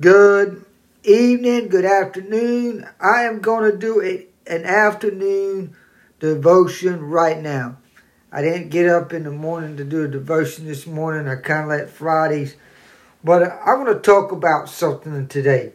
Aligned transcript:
Good 0.00 0.64
evening, 1.02 1.68
good 1.70 1.84
afternoon. 1.84 2.88
I 3.00 3.22
am 3.22 3.40
going 3.40 3.68
to 3.68 3.76
do 3.76 4.00
a, 4.00 4.26
an 4.46 4.64
afternoon 4.64 5.74
devotion 6.20 7.02
right 7.02 7.40
now. 7.40 7.78
I 8.30 8.42
didn't 8.42 8.68
get 8.68 8.88
up 8.88 9.12
in 9.12 9.24
the 9.24 9.32
morning 9.32 9.76
to 9.76 9.82
do 9.84 10.04
a 10.04 10.08
devotion 10.08 10.66
this 10.66 10.86
morning. 10.86 11.26
I 11.26 11.34
kind 11.34 11.64
of 11.64 11.68
let 11.70 11.90
Fridays. 11.90 12.54
But 13.24 13.42
I 13.42 13.74
want 13.74 13.88
to 13.88 13.98
talk 13.98 14.30
about 14.30 14.68
something 14.68 15.26
today. 15.26 15.72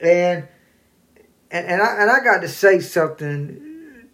And 0.00 0.48
and, 1.52 1.66
and 1.66 1.82
I 1.82 2.02
and 2.02 2.10
I 2.10 2.24
got 2.24 2.40
to 2.40 2.48
say 2.48 2.80
something 2.80 4.08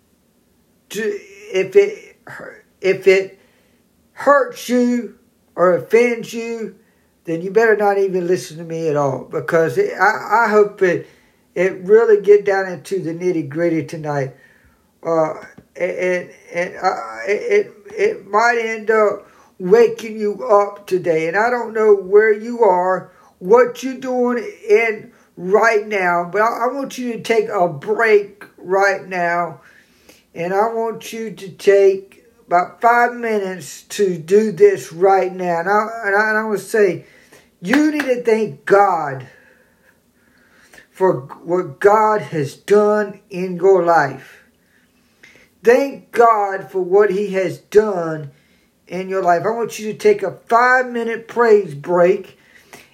to 0.91 1.01
if 1.01 1.75
it 1.75 2.19
if 2.83 3.07
it 3.07 3.39
hurts 4.13 4.69
you 4.69 5.19
or 5.55 5.75
offends 5.75 6.35
you, 6.35 6.77
then 7.27 7.43
you 7.43 7.51
better 7.51 7.77
not 7.77 7.99
even 7.99 8.27
listen 8.27 8.57
to 8.59 8.65
me 8.65 8.89
at 8.89 8.97
all 8.97 9.25
because 9.25 9.77
it, 9.79 9.93
I, 9.95 10.47
I 10.47 10.49
hope 10.49 10.81
it 10.83 11.09
it 11.55 11.81
really 11.81 12.21
get 12.21 12.45
down 12.45 12.69
into 12.69 13.01
the 13.01 13.13
nitty 13.13 13.49
gritty 13.49 13.85
tonight. 13.85 14.37
Uh, 15.03 15.35
and 15.77 16.31
and 16.53 16.77
uh, 16.77 17.19
it 17.27 17.73
it 17.97 18.27
might 18.27 18.59
end 18.59 18.91
up 18.91 19.27
waking 19.59 20.19
you 20.19 20.45
up 20.47 20.87
today. 20.87 21.29
And 21.29 21.37
I 21.37 21.51
don't 21.51 21.73
know 21.73 21.95
where 21.95 22.33
you 22.33 22.63
are, 22.63 23.13
what 23.39 23.83
you're 23.83 23.99
doing 23.99 24.39
in 24.69 25.13
right 25.37 25.87
now, 25.87 26.29
but 26.31 26.43
I, 26.43 26.65
I 26.65 26.67
want 26.73 26.99
you 26.99 27.13
to 27.15 27.21
take 27.21 27.49
a 27.49 27.69
break 27.69 28.45
right 28.57 29.07
now, 29.07 29.61
and 30.35 30.53
I 30.53 30.73
want 30.73 31.13
you 31.13 31.31
to 31.31 31.49
take 31.51 32.25
about 32.47 32.81
five 32.81 33.15
minutes 33.15 33.83
to 33.83 34.17
do 34.19 34.53
this 34.53 34.93
right 34.93 35.33
now. 35.33 35.61
And 35.61 35.69
I, 35.69 35.87
and 36.07 36.17
I, 36.17 36.29
and 36.31 36.39
I 36.39 36.45
want 36.45 36.59
to 36.59 36.65
say, 36.65 37.05
you 37.67 37.91
need 37.91 38.03
to 38.03 38.23
thank 38.23 38.65
God 38.65 39.27
for 40.91 41.21
what 41.43 41.81
God 41.81 42.21
has 42.23 42.55
done 42.55 43.21
in 43.29 43.57
your 43.57 43.85
life. 43.85 44.45
Thank 45.65 46.13
God 46.13 46.71
for 46.71 46.81
what 46.81 47.11
He 47.11 47.33
has 47.33 47.59
done 47.59 48.31
in 48.87 49.09
your 49.09 49.23
life. 49.23 49.43
I 49.45 49.51
want 49.51 49.79
you 49.79 49.93
to 49.93 49.99
take 49.99 50.23
a 50.23 50.39
five 50.47 50.91
minute 50.91 51.27
praise 51.27 51.75
break 51.75 52.39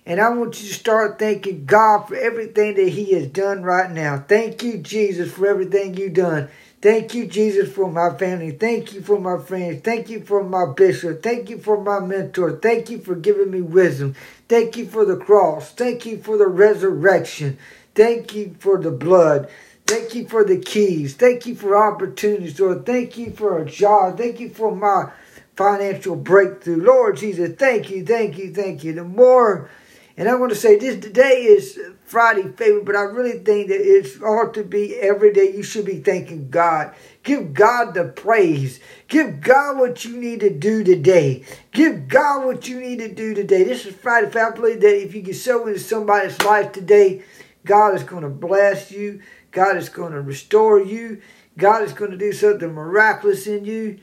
and 0.07 0.21
I 0.21 0.31
want 0.31 0.61
you 0.61 0.69
to 0.69 0.75
start 0.75 1.19
thanking 1.19 1.65
God 1.67 2.09
for 2.09 2.17
everything 2.17 2.75
that 2.75 2.89
He 2.89 3.13
has 3.13 3.27
done 3.27 3.63
right 3.63 3.91
now. 3.91 4.25
Thank 4.27 4.63
you, 4.63 4.79
Jesus, 4.79 5.33
for 5.33 5.47
everything 5.47 5.95
you've 5.95 6.15
done. 6.15 6.49
Thank 6.83 7.15
you, 7.15 7.27
Jesus, 7.27 7.73
for 7.73 7.91
my 7.91 8.19
family. 8.19 8.51
Thank 8.51 8.93
you 8.93 9.03
for 9.03 9.21
my 9.21 9.39
friends. 9.39 9.83
Thank 9.83 10.11
you 10.11 10.21
for 10.21 10.43
my 10.43 10.67
bishop. 10.75 11.23
Thank 11.23 11.49
you 11.49 11.59
for 11.59 11.81
my 11.81 12.01
mentor. 12.01 12.59
Thank 12.61 12.91
you 12.91 12.99
for 12.99 13.15
giving 13.15 13.53
me 13.53 13.61
wisdom. 13.63 14.17
Thank 14.49 14.77
you 14.77 14.87
for 14.87 15.05
the 15.05 15.17
cross. 15.17 15.71
Thank 15.71 16.05
you 16.07 16.19
for 16.19 16.37
the 16.37 16.49
resurrection. 16.49 17.57
Thank 17.95 18.35
you 18.35 18.57
for 18.59 18.79
the 18.79 18.91
blood. 18.91 19.49
Thank 19.87 20.17
you 20.17 20.27
for 20.29 20.45
the 20.45 20.59
keys. 20.59 21.15
Thank 21.15 21.47
you 21.47 21.55
for 21.55 21.77
opportunities, 21.77 22.59
Lord. 22.59 22.85
Thank 22.85 23.17
you 23.17 23.31
for 23.31 23.63
a 23.63 23.65
job. 23.65 24.19
Thank 24.19 24.41
you 24.41 24.51
for 24.51 24.75
my 24.75 25.13
financial 25.57 26.17
breakthrough. 26.17 26.83
Lord 26.83 27.17
Jesus, 27.19 27.55
thank 27.57 27.91
you, 27.91 28.05
thank 28.05 28.39
you, 28.39 28.53
thank 28.53 28.83
you. 28.83 28.93
The 28.93 29.05
more, 29.05 29.71
and 30.17 30.29
I 30.29 30.35
want 30.35 30.51
to 30.51 30.57
say 30.57 30.77
this 30.77 31.03
today 31.03 31.45
is 31.45 31.79
Friday 32.05 32.43
favorite, 32.43 32.85
but 32.85 32.97
I 32.97 33.03
really 33.03 33.39
think 33.39 33.69
that 33.69 33.81
it's 33.81 34.21
ought 34.21 34.53
to 34.55 34.63
be 34.63 34.97
every 34.97 35.33
day. 35.33 35.55
You 35.55 35.63
should 35.63 35.87
be 35.87 36.01
thanking 36.01 36.51
God. 36.51 36.95
Give 37.23 37.55
God 37.55 37.95
the 37.95 38.05
praise. 38.05 38.81
Give 39.09 39.41
God 39.41 39.79
what 39.79 40.05
you 40.05 40.19
need 40.19 40.41
to 40.41 40.51
do 40.51 40.85
today. 40.85 41.45
Give 41.71 42.09
God 42.09 42.45
what 42.45 42.69
you 42.69 42.81
need 42.81 42.99
to 42.99 43.13
do 43.13 43.33
today. 43.33 43.65
This 43.65 43.87
is 43.87 43.95
Friday. 43.95 44.39
I 44.39 44.51
believe 44.51 44.83
that 44.83 45.03
if 45.03 45.15
you 45.15 45.23
can 45.23 45.33
sow 45.33 45.67
into 45.67 45.81
somebody's 45.81 46.41
life 46.43 46.73
today, 46.73 47.23
God 47.65 47.95
is 47.95 48.03
going 48.03 48.23
to 48.23 48.29
bless 48.29 48.91
you. 48.91 49.23
God 49.51 49.77
is 49.77 49.89
going 49.89 50.13
to 50.13 50.21
restore 50.21 50.81
you. 50.81 51.23
God 51.57 51.83
is 51.83 51.93
going 51.93 52.11
to 52.11 52.17
do 52.17 52.33
something 52.33 52.73
miraculous 52.73 53.47
in 53.47 53.65
you. 53.65 53.99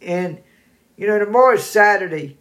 And, 0.00 0.40
you 0.96 1.06
know, 1.06 1.18
tomorrow 1.18 1.56
is 1.56 1.64
Saturday. 1.64 2.38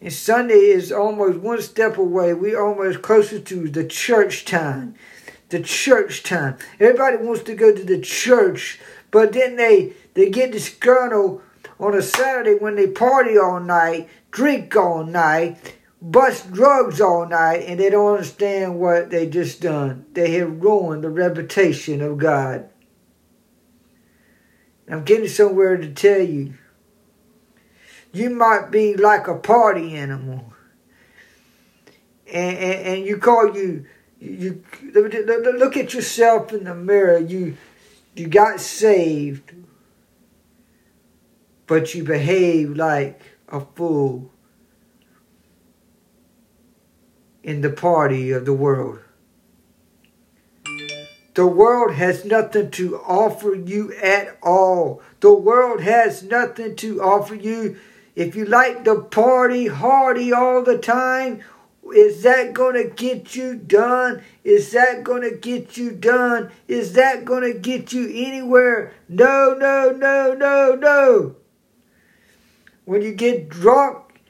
And 0.00 0.12
Sunday 0.12 0.54
is 0.54 0.92
almost 0.92 1.38
one 1.38 1.62
step 1.62 1.96
away. 1.96 2.34
We're 2.34 2.62
almost 2.62 3.02
closer 3.02 3.40
to 3.40 3.68
the 3.68 3.84
church 3.84 4.44
time. 4.44 4.94
The 5.48 5.60
church 5.60 6.22
time. 6.22 6.56
Everybody 6.80 7.18
wants 7.18 7.42
to 7.44 7.54
go 7.54 7.74
to 7.74 7.84
the 7.84 8.00
church, 8.00 8.80
but 9.10 9.32
then 9.32 9.56
they, 9.56 9.92
they 10.14 10.30
get 10.30 10.52
disgruntled 10.52 11.42
on 11.78 11.94
a 11.94 12.02
Saturday 12.02 12.54
when 12.54 12.76
they 12.76 12.86
party 12.86 13.38
all 13.38 13.60
night, 13.60 14.08
drink 14.30 14.74
all 14.76 15.04
night, 15.04 15.76
bust 16.00 16.52
drugs 16.52 17.00
all 17.00 17.26
night, 17.26 17.64
and 17.66 17.80
they 17.80 17.90
don't 17.90 18.14
understand 18.14 18.78
what 18.78 19.10
they 19.10 19.28
just 19.28 19.60
done. 19.60 20.06
They 20.12 20.32
have 20.32 20.62
ruined 20.62 21.04
the 21.04 21.10
reputation 21.10 22.00
of 22.00 22.18
God. 22.18 22.68
I'm 24.88 25.04
getting 25.04 25.28
somewhere 25.28 25.76
to 25.76 25.90
tell 25.92 26.20
you 26.20 26.54
you 28.14 28.30
might 28.30 28.70
be 28.70 28.96
like 28.96 29.26
a 29.26 29.34
party 29.34 29.94
animal. 29.96 30.52
And, 32.32 32.56
and, 32.56 32.86
and 32.86 33.06
you 33.06 33.18
call 33.18 33.54
you, 33.54 33.84
you, 34.20 34.62
look 34.94 35.76
at 35.76 35.92
yourself 35.92 36.52
in 36.52 36.64
the 36.64 36.74
mirror. 36.74 37.18
You, 37.18 37.56
you 38.14 38.28
got 38.28 38.60
saved, 38.60 39.52
but 41.66 41.94
you 41.94 42.04
behave 42.04 42.76
like 42.76 43.20
a 43.48 43.60
fool 43.60 44.30
in 47.42 47.60
the 47.60 47.70
party 47.70 48.30
of 48.30 48.46
the 48.46 48.54
world. 48.54 49.00
The 51.34 51.46
world 51.48 51.94
has 51.96 52.24
nothing 52.24 52.70
to 52.72 52.96
offer 52.98 53.56
you 53.56 53.92
at 53.94 54.38
all. 54.40 55.02
The 55.18 55.34
world 55.34 55.80
has 55.80 56.22
nothing 56.22 56.76
to 56.76 57.02
offer 57.02 57.34
you 57.34 57.76
if 58.16 58.36
you 58.36 58.44
like 58.44 58.84
to 58.84 59.02
party 59.02 59.66
hardy 59.66 60.32
all 60.32 60.62
the 60.62 60.78
time, 60.78 61.42
is 61.92 62.22
that 62.22 62.54
going 62.54 62.74
to 62.74 62.94
get 62.94 63.34
you 63.34 63.56
done? 63.56 64.22
Is 64.42 64.72
that 64.72 65.04
going 65.04 65.22
to 65.22 65.36
get 65.36 65.76
you 65.76 65.90
done? 65.90 66.50
Is 66.68 66.94
that 66.94 67.24
going 67.24 67.42
to 67.42 67.58
get 67.58 67.92
you 67.92 68.04
anywhere? 68.06 68.94
No, 69.08 69.54
no, 69.58 69.90
no, 69.90 70.34
no, 70.34 70.74
no. 70.74 71.36
When 72.84 73.02
you 73.02 73.12
get 73.12 73.48
drunk, 73.48 74.20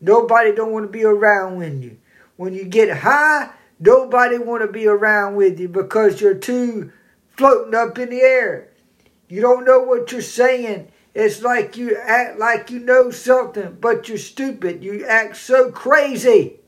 nobody 0.00 0.54
don't 0.54 0.72
want 0.72 0.86
to 0.86 0.92
be 0.92 1.04
around 1.04 1.56
with 1.56 1.82
you. 1.82 1.98
When 2.36 2.52
you 2.52 2.64
get 2.64 2.98
high, 2.98 3.50
nobody 3.80 4.38
want 4.38 4.62
to 4.62 4.68
be 4.68 4.86
around 4.86 5.36
with 5.36 5.58
you 5.58 5.68
because 5.68 6.20
you're 6.20 6.34
too 6.34 6.92
floating 7.36 7.74
up 7.74 7.98
in 7.98 8.10
the 8.10 8.20
air. 8.20 8.68
You 9.28 9.40
don't 9.40 9.64
know 9.64 9.80
what 9.80 10.12
you're 10.12 10.22
saying 10.22 10.92
it's 11.16 11.40
like 11.40 11.78
you 11.78 11.96
act 11.96 12.38
like 12.38 12.70
you 12.70 12.78
know 12.78 13.10
something, 13.10 13.78
but 13.80 14.06
you're 14.06 14.18
stupid. 14.18 14.84
You 14.84 15.06
act 15.06 15.38
so 15.38 15.72
crazy. 15.72 16.60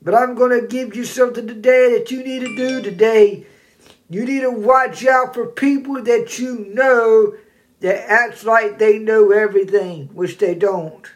But 0.00 0.14
I'm 0.14 0.34
going 0.34 0.58
to 0.58 0.66
give 0.66 0.96
you 0.96 1.04
something 1.04 1.46
today 1.46 1.98
that 1.98 2.10
you 2.10 2.24
need 2.24 2.40
to 2.40 2.56
do 2.56 2.80
today. 2.80 3.44
You 4.08 4.24
need 4.24 4.40
to 4.40 4.50
watch 4.50 5.04
out 5.04 5.34
for 5.34 5.44
people 5.44 6.02
that 6.04 6.38
you 6.38 6.72
know 6.72 7.34
that 7.80 8.10
acts 8.10 8.44
like 8.44 8.78
they 8.78 8.98
know 8.98 9.30
everything, 9.30 10.06
which 10.14 10.38
they 10.38 10.54
don't. 10.54 11.06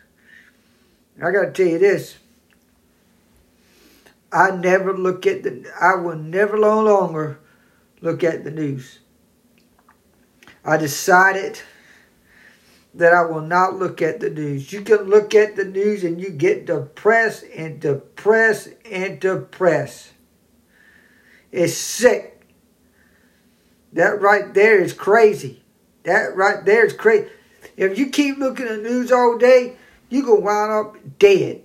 I 1.17 1.31
got 1.31 1.47
to 1.47 1.53
tell 1.53 1.67
you 1.67 1.79
this. 1.79 2.19
I 4.31 4.51
never 4.51 4.95
look 4.95 5.27
at 5.27 5.45
the, 5.45 5.73
I 5.81 5.95
will 5.95 6.17
never 6.17 6.59
no 6.59 6.83
longer 6.83 7.41
look 8.03 8.23
at 8.23 8.45
the 8.45 8.51
news. 8.51 8.99
I 10.65 10.77
decided 10.77 11.61
that 12.95 13.13
I 13.13 13.23
will 13.23 13.43
not 13.43 13.77
look 13.77 14.03
at 14.03 14.21
the 14.21 14.31
news. 14.31 14.73
You 14.73 14.83
can 14.83 15.03
look 15.03 15.35
at 15.35 15.57
the 15.57 15.65
news 15.65 16.05
and 16.05 16.21
you 16.21 16.31
get 16.31 16.67
depressed 16.67 17.45
and 17.55 17.81
depressed 17.81 18.71
and 18.91 19.21
depressed. 19.21 20.13
It's 21.53 21.77
sick. 21.77 22.47
That 23.93 24.21
right 24.21 24.53
there 24.53 24.81
is 24.81 24.93
crazy. 24.93 25.63
That 26.03 26.37
right 26.37 26.65
there 26.65 26.85
is 26.85 26.93
crazy. 26.93 27.29
If 27.77 27.99
you 27.99 28.11
keep 28.11 28.39
looking 28.39 28.67
at 28.67 28.83
news 28.83 29.13
all 29.13 29.39
day, 29.39 29.77
you 30.09 30.25
to 30.25 30.35
wind 30.35 30.73
up 30.73 31.19
dead. 31.19 31.63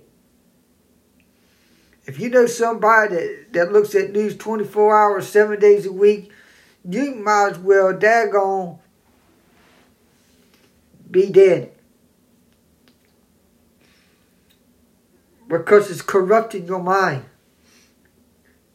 If 2.06 2.20
you 2.20 2.28
know 2.28 2.46
somebody 2.46 3.14
that, 3.14 3.46
that 3.52 3.72
looks 3.72 3.94
at 3.94 4.12
news 4.12 4.36
24 4.36 4.96
hours, 4.96 5.26
seven 5.26 5.58
days 5.58 5.86
a 5.86 5.92
week, 5.92 6.30
you 6.88 7.14
might 7.14 7.52
as 7.52 7.58
well 7.58 7.94
daggone 7.94 8.78
be 11.14 11.30
dead. 11.30 11.72
Because 15.48 15.90
it's 15.90 16.02
corrupting 16.02 16.66
your 16.66 16.82
mind. 16.82 17.24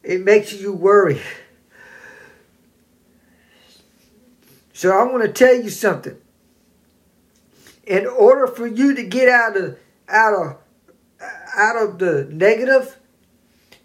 It 0.02 0.24
makes 0.24 0.52
you 0.52 0.72
worry. 0.72 1.20
So 4.72 4.90
I 4.90 5.04
want 5.04 5.22
to 5.22 5.32
tell 5.32 5.54
you 5.54 5.68
something. 5.68 6.16
In 7.86 8.06
order 8.06 8.46
for 8.46 8.66
you 8.66 8.94
to 8.94 9.02
get 9.02 9.28
out 9.28 9.56
of 9.56 9.78
out 10.08 10.34
of 10.34 10.56
out 11.54 11.76
of 11.76 11.98
the 11.98 12.26
negative, 12.30 12.96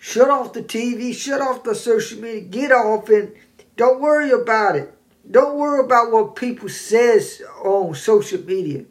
Shut 0.07 0.30
off 0.30 0.54
the 0.54 0.62
TV, 0.62 1.16
shut 1.16 1.42
off 1.42 1.63
the 1.63 1.74
social 1.74 2.22
media, 2.22 2.42
get 2.42 2.72
off 2.72 3.10
and 3.10 3.34
don't 3.75 4.00
worry 4.00 4.30
about 4.30 4.75
it. 4.75 4.94
Don't 5.30 5.57
worry 5.57 5.83
about 5.83 6.12
what 6.12 6.36
people 6.36 6.69
says 6.69 7.42
on 7.63 7.95
social 7.95 8.42
media. 8.42 8.86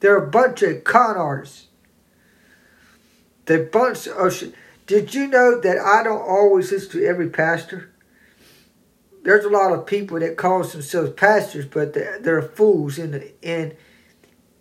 They're 0.00 0.22
a 0.22 0.30
bunch 0.30 0.62
of 0.62 0.84
con 0.84 1.16
artists. 1.16 1.68
They're 3.46 3.62
a 3.62 3.66
bunch 3.66 4.06
of. 4.06 4.54
Did 4.86 5.14
you 5.14 5.28
know 5.28 5.60
that 5.60 5.78
I 5.78 6.02
don't 6.02 6.20
always 6.20 6.70
listen 6.70 6.90
to 6.92 7.06
every 7.06 7.30
pastor? 7.30 7.90
There's 9.22 9.46
a 9.46 9.50
lot 9.50 9.72
of 9.72 9.86
people 9.86 10.20
that 10.20 10.36
call 10.36 10.62
themselves 10.62 11.12
pastors, 11.12 11.64
but 11.64 11.94
they're, 11.94 12.18
they're 12.18 12.42
fools 12.42 12.98
in 12.98 13.12
the 13.12 13.32
in 13.40 13.74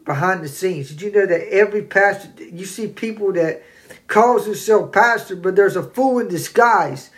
behind 0.06 0.42
the 0.44 0.48
scenes. 0.48 0.90
Did 0.90 1.02
you 1.02 1.12
know 1.12 1.26
that 1.26 1.50
every 1.50 1.82
pastor? 1.82 2.30
You 2.42 2.66
see 2.66 2.88
people 2.88 3.34
that 3.34 3.64
calls 4.08 4.46
themselves 4.46 4.92
pastor, 4.94 5.36
but 5.36 5.58
there's 5.58 5.76
a 5.76 5.84
fool 5.84 6.20
in 6.20 6.30
disguise. 6.30 7.10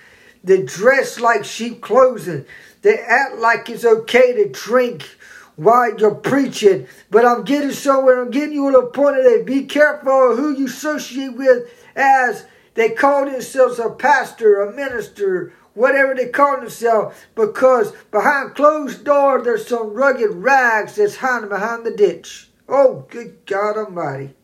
They 0.46 0.62
dress 0.62 1.20
like 1.20 1.44
sheep 1.44 1.82
clothing. 1.82 2.46
They 2.84 3.00
act 3.00 3.38
like 3.38 3.68
it's 3.70 3.84
okay 3.84 4.34
to 4.34 4.50
drink 4.50 5.10
while 5.56 5.98
you're 5.98 6.14
preaching. 6.14 6.88
But 7.10 7.26
I'm 7.26 7.44
getting 7.44 7.72
somewhere. 7.72 8.22
I'm 8.22 8.30
getting 8.30 8.54
you 8.54 8.72
to 8.72 8.82
the 8.82 8.86
point 8.88 9.18
that 9.18 9.44
be 9.46 9.66
careful 9.66 10.36
who 10.36 10.56
you 10.56 10.68
associate 10.68 11.36
with 11.36 11.68
as 11.96 12.46
they 12.76 12.92
call 12.92 13.26
themselves 13.26 13.80
a 13.80 13.90
pastor, 13.90 14.62
a 14.62 14.72
minister, 14.72 15.54
whatever 15.74 16.14
they 16.14 16.28
call 16.28 16.60
themselves, 16.60 17.18
because 17.34 17.92
behind 18.12 18.54
closed 18.54 19.04
doors 19.04 19.44
there's 19.44 19.68
some 19.68 19.94
rugged 19.94 20.32
rags 20.32 20.96
that's 20.96 21.18
hiding 21.18 21.50
behind 21.50 21.86
the 21.86 21.92
ditch. 21.92 22.50
Oh, 22.70 23.06
good 23.10 23.46
God 23.46 23.78
Almighty. 23.78 24.36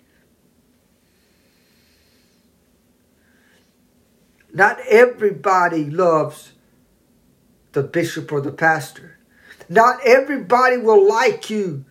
Not 4.53 4.79
everybody 4.87 5.89
loves 5.89 6.51
the 7.71 7.83
bishop 7.83 8.31
or 8.31 8.41
the 8.41 8.51
pastor. 8.51 9.17
Not 9.69 9.99
everybody 10.05 10.77
will 10.77 11.07
like 11.07 11.49
you. 11.49 11.85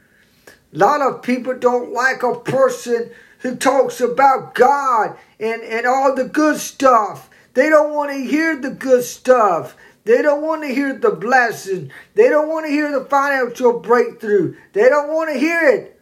A 0.72 0.78
lot 0.78 1.00
of 1.00 1.22
people 1.22 1.58
don't 1.58 1.92
like 1.92 2.22
a 2.22 2.38
person 2.38 3.10
who 3.38 3.56
talks 3.56 4.00
about 4.00 4.54
God 4.54 5.16
and, 5.38 5.62
and 5.62 5.86
all 5.86 6.14
the 6.14 6.24
good 6.24 6.58
stuff. 6.58 7.30
They 7.54 7.70
don't 7.70 7.94
want 7.94 8.12
to 8.12 8.18
hear 8.18 8.56
the 8.56 8.70
good 8.70 9.04
stuff. 9.04 9.76
They 10.04 10.22
don't 10.22 10.42
want 10.42 10.62
to 10.62 10.68
hear 10.68 10.94
the 10.94 11.10
blessing. 11.10 11.90
They 12.14 12.28
don't 12.28 12.48
want 12.48 12.66
to 12.66 12.72
hear 12.72 12.92
the 12.92 13.04
financial 13.06 13.80
breakthrough. 13.80 14.56
They 14.72 14.88
don't 14.88 15.08
want 15.08 15.32
to 15.32 15.38
hear 15.38 15.62
it. 15.68 16.00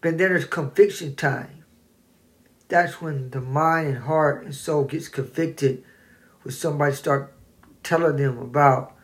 But 0.00 0.18
then 0.18 0.28
there's 0.28 0.44
conviction 0.44 1.16
time 1.16 1.63
that's 2.68 3.00
when 3.00 3.30
the 3.30 3.40
mind 3.40 3.88
and 3.88 3.98
heart 3.98 4.44
and 4.44 4.54
soul 4.54 4.84
gets 4.84 5.08
convicted 5.08 5.84
when 6.42 6.52
somebody 6.52 6.94
start 6.94 7.34
telling 7.82 8.16
them 8.16 8.38
about 8.38 8.96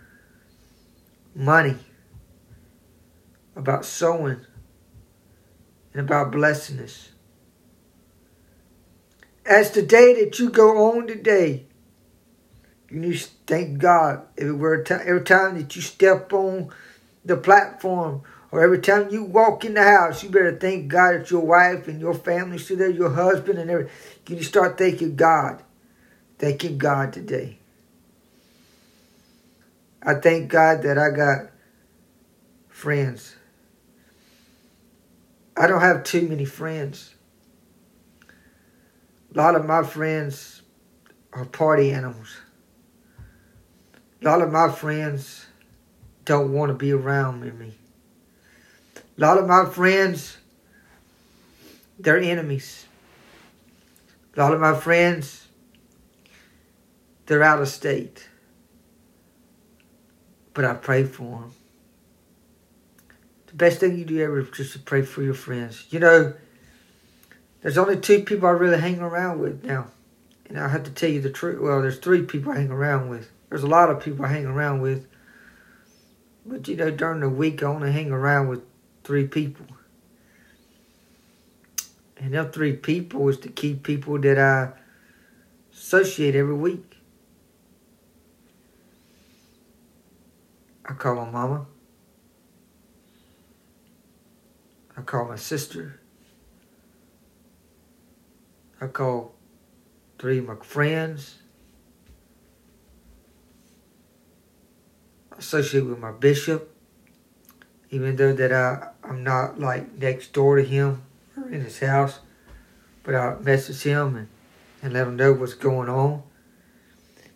money, 1.35 1.77
about 3.55 3.85
sowing, 3.85 4.41
and 5.93 6.03
about 6.03 6.33
blessedness. 6.33 7.11
As 9.45 9.71
the 9.71 9.83
day 9.83 10.25
that 10.25 10.39
you 10.39 10.51
go 10.51 10.93
on 10.93 11.07
today, 11.07 11.67
you 12.91 12.99
need 12.99 13.19
to 13.19 13.29
thank 13.47 13.79
God 13.79 14.27
every 14.39 14.85
time 14.85 15.57
that 15.57 15.75
you 15.77 15.83
step 15.83 16.33
on 16.33 16.71
the 17.25 17.37
platform 17.37 18.23
or 18.53 18.63
every 18.63 18.81
time 18.81 19.11
you 19.11 19.23
walk 19.23 19.65
in 19.65 19.75
the 19.75 19.83
house, 19.83 20.23
you 20.23 20.29
better 20.29 20.57
thank 20.57 20.89
God 20.89 21.15
that 21.15 21.31
your 21.31 21.41
wife 21.41 21.87
and 21.87 22.01
your 22.01 22.15
family 22.15 22.59
still 22.59 22.79
there, 22.79 22.91
your 22.91 23.11
husband 23.11 23.59
and 23.59 23.71
everything. 23.71 23.93
You 24.29 24.43
start 24.43 24.77
thanking 24.77 25.15
God. 25.17 25.63
Thanking 26.39 26.79
God 26.79 27.13
today. 27.13 27.59
I 30.03 30.15
thank 30.15 30.51
God 30.51 30.83
that 30.83 30.99
I 30.99 31.11
got 31.11 31.51
friends. 32.69 33.37
I 35.57 35.67
don't 35.67 35.83
have 35.83 36.05
too 36.05 36.27
many 36.27 36.47
friends. 36.47 37.15
A 39.35 39.39
lot 39.39 39.55
of 39.55 39.67
my 39.67 39.83
friends 39.83 40.63
are 41.33 41.45
party 41.45 41.93
animals. 41.93 42.37
A 44.23 44.25
lot 44.25 44.43
of 44.43 44.51
my 44.51 44.71
friends 44.71 45.47
don't 46.25 46.53
want 46.53 46.71
to 46.71 46.75
be 46.75 46.93
around 46.93 47.43
me. 47.59 47.75
A 49.21 49.27
lot 49.27 49.37
of 49.37 49.47
my 49.47 49.67
friends, 49.67 50.39
they're 51.99 52.19
enemies. 52.19 52.87
A 54.35 54.41
lot 54.41 54.55
of 54.55 54.61
my 54.61 54.75
friends, 54.75 55.47
they're 57.27 57.43
out 57.43 57.61
of 57.61 57.69
state. 57.69 58.27
But 60.55 60.65
I 60.65 60.73
pray 60.73 61.05
for 61.05 61.41
them. 61.41 61.53
The 63.49 63.55
best 63.55 63.79
thing 63.79 63.99
you 63.99 64.07
do 64.07 64.19
ever 64.23 64.41
is 64.41 64.51
just 64.57 64.73
to 64.73 64.79
pray 64.79 65.03
for 65.03 65.23
your 65.23 65.35
friends. 65.35 65.85
You 65.91 65.99
know, 65.99 66.33
there's 67.61 67.77
only 67.77 67.99
two 67.99 68.23
people 68.23 68.49
I 68.49 68.53
really 68.53 68.81
hang 68.81 69.01
around 69.01 69.41
with 69.41 69.63
now. 69.65 69.89
And 70.49 70.59
I 70.59 70.69
have 70.69 70.85
to 70.85 70.91
tell 70.91 71.11
you 71.11 71.21
the 71.21 71.31
truth. 71.31 71.61
Well, 71.61 71.83
there's 71.83 71.99
three 71.99 72.23
people 72.23 72.53
I 72.53 72.57
hang 72.57 72.71
around 72.71 73.11
with. 73.11 73.31
There's 73.51 73.65
a 73.65 73.69
lot 73.69 73.91
of 73.91 74.03
people 74.03 74.25
I 74.25 74.29
hang 74.29 74.47
around 74.47 74.81
with. 74.81 75.07
But 76.47 76.67
you 76.69 76.77
know, 76.77 76.91
during 76.91 77.21
the 77.21 77.29
week, 77.29 77.63
I 77.63 77.67
only 77.67 77.93
hang 77.93 78.13
around 78.13 78.49
with 78.49 78.63
three 79.05 79.27
people. 79.27 79.67
And 82.17 82.35
them 82.35 82.51
three 82.51 82.75
people 82.75 83.29
is 83.29 83.41
the 83.41 83.49
key 83.49 83.75
people 83.75 84.19
that 84.19 84.39
I 84.39 84.73
associate 85.73 86.35
every 86.35 86.55
week. 86.55 86.97
I 90.85 90.93
call 90.93 91.15
my 91.15 91.31
mama. 91.31 91.67
I 94.97 95.03
call 95.03 95.27
my 95.27 95.37
sister. 95.37 96.01
I 98.81 98.87
call 98.87 99.35
three 100.19 100.39
of 100.39 100.47
my 100.47 100.57
friends. 100.57 101.37
I 105.33 105.39
associate 105.39 105.87
with 105.87 105.99
my 105.99 106.13
bishop 106.13 106.75
even 107.91 108.17
though 108.17 108.33
that 108.33 108.53
I, 108.53 108.89
I'm 109.03 109.25
not 109.25 109.59
like 109.59 109.99
next 109.99 110.33
door 110.33 110.57
to 110.57 110.65
him 110.65 111.03
or 111.37 111.51
in 111.51 111.63
his 111.63 111.81
house, 111.81 112.21
but 113.03 113.15
I 113.15 113.37
message 113.41 113.83
him 113.83 114.17
and, 114.17 114.29
and 114.83 114.93
let 114.93 115.09
him 115.09 115.17
know 115.17 115.33
what's 115.33 115.55
going 115.55 115.89
on. 115.89 116.23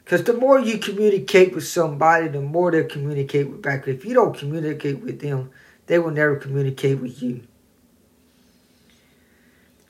Because 0.04 0.22
the 0.24 0.34
more 0.34 0.60
you 0.60 0.78
communicate 0.78 1.54
with 1.54 1.66
somebody, 1.66 2.28
the 2.28 2.40
more 2.40 2.70
they'll 2.70 2.84
communicate 2.84 3.48
with 3.48 3.62
back. 3.62 3.88
If 3.88 4.04
you 4.04 4.14
don't 4.14 4.36
communicate 4.36 5.00
with 5.00 5.20
them, 5.20 5.50
they 5.86 5.98
will 5.98 6.10
never 6.10 6.36
communicate 6.36 7.00
with 7.00 7.22
you. 7.22 7.42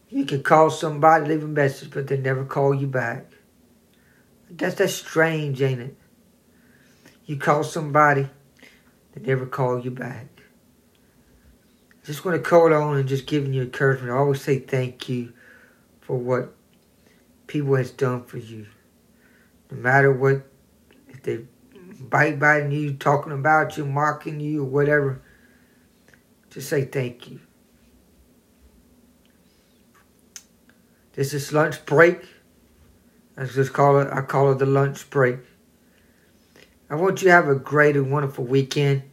You 0.08 0.24
can 0.24 0.42
call 0.42 0.70
somebody, 0.70 1.26
leave 1.26 1.42
a 1.42 1.48
message, 1.48 1.90
but 1.90 2.06
they 2.06 2.16
never 2.16 2.44
call 2.44 2.72
you 2.72 2.86
back. 2.86 3.26
That's 4.48 4.76
that's 4.76 4.94
strange, 4.94 5.60
ain't 5.60 5.80
it? 5.80 5.96
You 7.26 7.36
call 7.36 7.64
somebody, 7.64 8.28
they 9.14 9.26
never 9.26 9.46
call 9.46 9.80
you 9.80 9.90
back 9.90 10.33
just 12.04 12.24
want 12.24 12.42
to 12.42 12.48
call 12.48 12.72
on 12.72 12.98
and 12.98 13.08
just 13.08 13.26
giving 13.26 13.54
you 13.54 13.62
encouragement. 13.62 14.12
I 14.12 14.16
always 14.16 14.42
say 14.42 14.58
thank 14.58 15.08
you 15.08 15.32
for 16.00 16.16
what 16.16 16.54
people 17.46 17.74
has 17.76 17.90
done 17.90 18.24
for 18.24 18.38
you. 18.38 18.66
No 19.70 19.78
matter 19.78 20.12
what, 20.12 20.42
if 21.08 21.22
they 21.22 21.46
bite 21.98 22.38
biting 22.38 22.72
you, 22.72 22.94
talking 22.94 23.32
about 23.32 23.78
you, 23.78 23.86
mocking 23.86 24.38
you, 24.38 24.62
or 24.62 24.66
whatever, 24.66 25.22
just 26.50 26.68
say 26.68 26.84
thank 26.84 27.30
you. 27.30 27.40
This 31.14 31.32
is 31.32 31.52
lunch 31.52 31.84
break. 31.86 32.22
I 33.36 33.44
just 33.46 33.72
call 33.72 34.00
it. 34.00 34.08
I 34.12 34.20
call 34.20 34.52
it 34.52 34.58
the 34.58 34.66
lunch 34.66 35.08
break. 35.08 35.38
I 36.90 36.96
want 36.96 37.22
you 37.22 37.28
to 37.28 37.32
have 37.32 37.48
a 37.48 37.54
great 37.54 37.96
and 37.96 38.12
wonderful 38.12 38.44
weekend. 38.44 39.04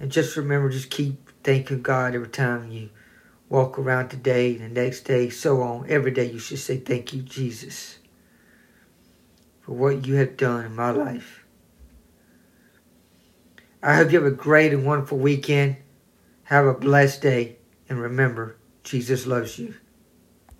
And 0.00 0.10
just 0.10 0.36
remember, 0.36 0.68
just 0.70 0.90
keep 0.90 1.23
Thank 1.44 1.68
you, 1.68 1.76
God, 1.76 2.14
every 2.14 2.28
time 2.28 2.70
you 2.70 2.88
walk 3.50 3.78
around 3.78 4.08
today, 4.08 4.54
the 4.54 4.68
next 4.68 5.02
day, 5.02 5.28
so 5.28 5.60
on. 5.60 5.84
Every 5.90 6.10
day 6.10 6.24
you 6.24 6.38
should 6.38 6.58
say, 6.58 6.78
Thank 6.78 7.12
you, 7.12 7.20
Jesus, 7.20 7.98
for 9.60 9.72
what 9.72 10.06
you 10.06 10.14
have 10.14 10.38
done 10.38 10.64
in 10.64 10.74
my 10.74 10.90
life. 10.90 11.44
I 13.82 13.96
hope 13.96 14.10
you 14.10 14.22
have 14.22 14.32
a 14.32 14.34
great 14.34 14.72
and 14.72 14.86
wonderful 14.86 15.18
weekend. 15.18 15.76
Have 16.44 16.64
a 16.64 16.72
blessed 16.72 17.20
day. 17.20 17.56
And 17.90 18.00
remember, 18.00 18.56
Jesus 18.82 19.26
loves 19.26 19.58
you. 19.58 19.74